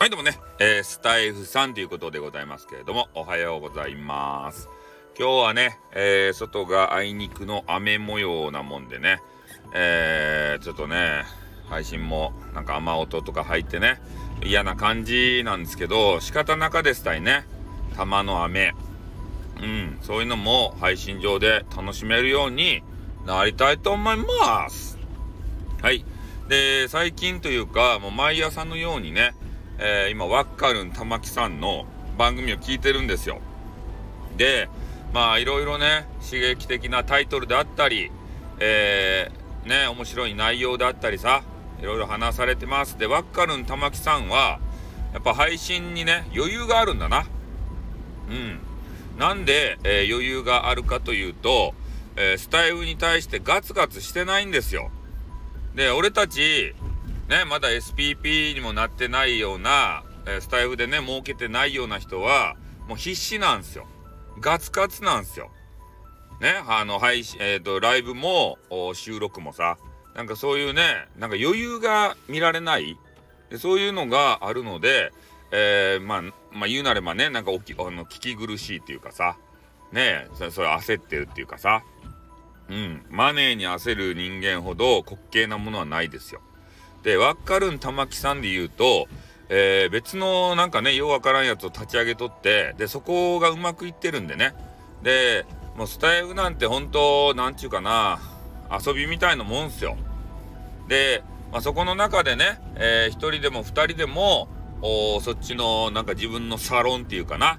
[0.00, 4.70] はい、どうもね、えー、スタイフさんということでございますけれども、おはようございます。
[5.14, 9.20] 今日はね、えー、外があいにくの雨模様なもんでね、
[9.74, 11.24] えー、ちょっとね、
[11.68, 14.00] 配信もなんか雨音とか入ってね、
[14.42, 17.44] 嫌な感じなんですけど、仕方なかですたいね、
[17.94, 18.72] 玉の雨。
[19.60, 22.82] うん、そういうのも配信上で楽しめるように
[23.26, 24.96] なりたいと思います。
[25.82, 26.06] はい。
[26.48, 29.34] で、最近というか、もう毎朝のようにね、
[29.82, 31.86] えー、今、ワッカルン玉木さんの
[32.18, 33.40] 番組を聞いてるんですよ。
[34.36, 34.68] で、
[35.14, 38.12] まあ、いろいろね、刺激的なタイトルであったり、
[38.58, 41.42] えー、ね、面白い内容であったりさ、
[41.80, 42.98] いろいろ話されてます。
[42.98, 44.60] で、ワッカルン玉木さんは、
[45.14, 47.26] やっぱ配信にね、余裕があるんだな。
[48.28, 48.58] うん。
[49.18, 51.74] なんで、えー、余裕があるかというと、
[52.16, 54.90] えー、スタイルに対してガツガツしてないんですよ。
[55.74, 56.74] で、俺たち、
[57.30, 62.56] ね、まだ SPP にもなってないような、えー、スタイフでね、儲けてないような人は、
[62.88, 63.86] もう必死なんですよ。
[64.40, 65.52] ガツガツなんですよ。
[66.40, 68.58] ね、あの、配信、えっ、ー、と、ライブも、
[68.94, 69.78] 収録もさ、
[70.16, 72.98] なんかそういうね、なんか余裕が見られない
[73.48, 75.12] でそういうのがあるので、
[75.52, 79.36] えー、まあ、まあ、言うなればね、なんかおき、あの、聞き苦しいっていうかさ、
[79.92, 81.84] ねそそれ焦ってるっていうかさ、
[82.68, 86.40] うん、マネーに焦る人間ほど滑稽なものはないですよ。
[87.02, 89.08] で、わかるん玉木さんで言うと、
[89.48, 94.54] えー、別のなんかね、ようわからんやつを立ち上げとって、で、そこがうまくいってるんでね。
[95.02, 95.44] で、
[95.76, 98.20] もうスタイルなんて本当、なんちゅうかな、
[98.70, 99.96] 遊びみたいなもんすよ。
[100.88, 104.48] で、まあ、そこの中でね、えー、1人でも2人でも、
[104.82, 107.58] おそっちのなんか自分のサロンっていうかな、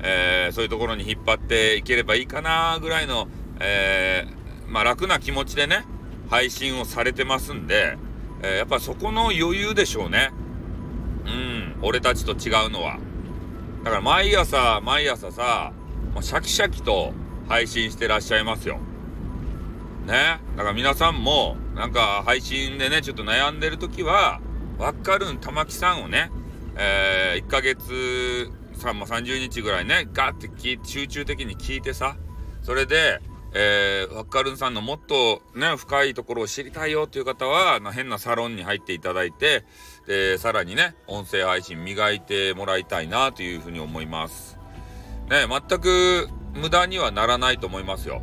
[0.00, 3.28] えー、そういうところに引っ張っていければいいかなぐらいの、
[3.60, 5.84] えー、まあ、楽な気持ちでね、
[6.30, 7.98] 配信をされてますんで、
[8.42, 10.30] えー、やっぱそこの余裕でしょうね。
[11.26, 12.98] うん、俺たちと違うのは。
[13.84, 15.72] だから毎朝、毎朝さ、
[16.14, 17.12] もうシャキシャキと
[17.48, 18.78] 配信してらっしゃいますよ。
[20.06, 20.40] ね。
[20.56, 24.40] だから皆さんも、なんか配信でね、ちょっと悩んでる時は、
[24.78, 26.30] わかるん玉木さんをね、
[26.76, 30.50] えー、1ヶ月、さ、まあ、30日ぐらいね、ガーって
[30.84, 32.16] 集中的に聞いてさ、
[32.62, 33.20] それで、
[33.58, 39.64] えー、ワッカルンさんのもっとね、深いところを知りたいよっていう方は、変なサロンに入っていただいて、
[40.06, 44.58] で、さらにね、音声配信磨いてもらいたいなというふうに思います。
[45.30, 48.20] ね、全く無駄にはならないと思いますよ。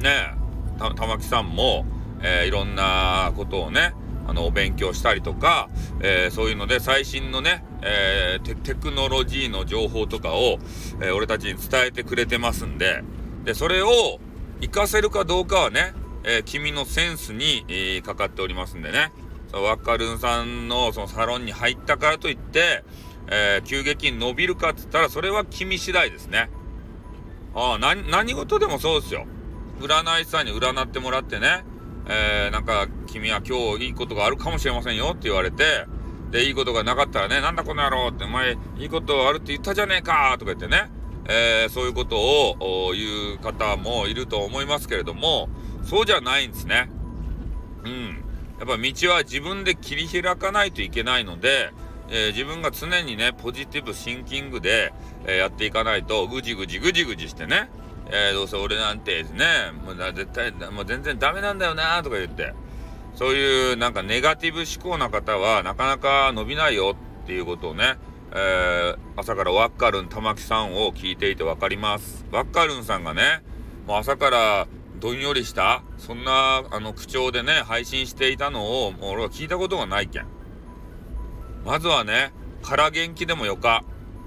[0.00, 0.34] ね
[0.80, 1.86] た、玉木さんも、
[2.20, 3.94] えー、いろんなことをね、
[4.26, 5.68] あの、お勉強したりとか、
[6.00, 10.58] えー、そういうので最新のね、えー、テクノロジーの情報とかを、
[11.00, 13.04] えー、俺たちに伝えてくれてますんで、
[13.44, 14.20] で、それを
[14.60, 15.94] 活かせるかどうかはね、
[16.24, 19.12] え君のセンスに、えー、かかっておりますんでね、
[19.50, 22.84] そのワッカルンさんのそのサロンに入ったからといって、
[23.30, 26.50] え急激に伸びるかって言ったら、それは君次第ですね。
[27.54, 29.26] ああ、何、何事でもそうですよ。
[29.80, 31.64] 占い師さんに占ってもらってね、
[32.08, 35.86] えー、なんか、君は今日いいことがあるかもしれませんよって言われて、
[36.30, 40.90] で、いいことがなかったらね、なんだこの野郎って、お前、いいことあるって言ったじゃねえかとか言ってね、
[41.28, 45.48] えー、そういうことを言う方もいると思いますけれども、
[45.84, 46.90] そうじゃないんですね。
[47.84, 48.24] うん。
[48.58, 51.72] やっぱ道は自分で切り開かないといけないので、
[52.10, 54.92] えー、自分が常にね、ポジティブシンキングで、
[55.26, 57.68] えー、やっていかないと、ぐじぐじぐじぐじしてね、
[58.10, 62.54] えー、どうせ俺なんてね、もう絶対、もう全然ダメなんだよなとか言って、
[63.14, 67.96] そういうなんかネガティブ思考な方はなかなか伸びないよっていうことをね、
[68.32, 72.26] えー、朝からワッカルン玉木さんを聞いていてわかります。
[72.30, 73.42] ワッカルンさんがね、
[73.86, 74.68] もう朝から
[75.00, 80.26] どんよりした、そんなあの口調でね、配信していたのを、もう俺は聞いたことがないけん。
[81.64, 83.84] まずはね、空元気でもよか、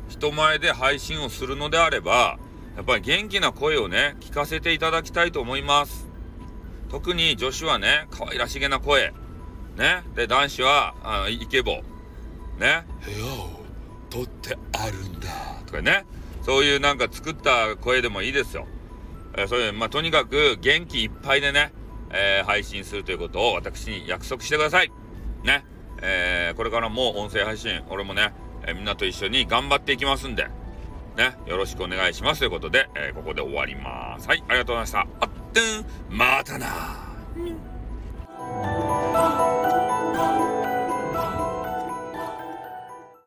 [0.08, 2.40] 人前で配信をするのであれば、
[2.76, 6.10] やっぱり元気な声をね、聞かせていただきたいと思います。
[6.90, 9.14] 特に女子はね、可愛らしげな声。
[9.78, 10.04] ね。
[10.16, 11.82] で、男子は、あイケボ。
[12.60, 12.86] ね。
[14.12, 15.30] 取ってあるんだ。
[15.66, 16.06] とかね。
[16.44, 18.68] そういうなんか作った声でもいいですよ。
[19.36, 21.72] えー、そういう、まあ、とにかく元気いっぱいでね、
[22.12, 24.92] えー、配信するということを私に約束してください。
[25.44, 25.66] ね。
[26.04, 28.34] えー、これからも音声配信、俺もね、
[28.68, 30.48] えみんなと一緒に頑張っていきますんで、
[31.16, 34.28] ね、よろしくお願いしますということで、えー、ここで終わります。
[34.28, 35.08] はい、ありがとうございました。
[35.20, 36.68] あってん、またな